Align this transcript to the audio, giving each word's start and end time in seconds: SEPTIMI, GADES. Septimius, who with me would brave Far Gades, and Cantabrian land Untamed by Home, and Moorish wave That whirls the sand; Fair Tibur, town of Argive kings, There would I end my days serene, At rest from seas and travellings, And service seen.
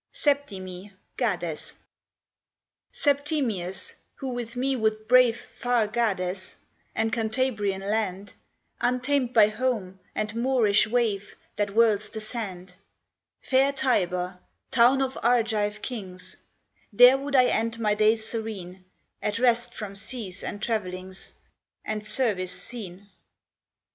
SEPTIMI, 0.13 0.93
GADES. 1.17 1.75
Septimius, 2.91 3.93
who 4.15 4.29
with 4.29 4.55
me 4.55 4.75
would 4.75 5.07
brave 5.07 5.45
Far 5.59 5.85
Gades, 5.87 6.55
and 6.95 7.13
Cantabrian 7.13 7.81
land 7.81 8.33
Untamed 8.79 9.31
by 9.31 9.49
Home, 9.49 9.99
and 10.15 10.33
Moorish 10.33 10.87
wave 10.87 11.35
That 11.55 11.69
whirls 11.69 12.09
the 12.09 12.19
sand; 12.19 12.73
Fair 13.41 13.71
Tibur, 13.71 14.39
town 14.71 15.03
of 15.03 15.19
Argive 15.21 15.83
kings, 15.83 16.37
There 16.91 17.19
would 17.19 17.35
I 17.35 17.45
end 17.45 17.77
my 17.77 17.93
days 17.93 18.25
serene, 18.27 18.83
At 19.21 19.37
rest 19.37 19.71
from 19.75 19.95
seas 19.95 20.43
and 20.43 20.63
travellings, 20.63 21.31
And 21.85 22.03
service 22.03 22.59
seen. 22.63 23.07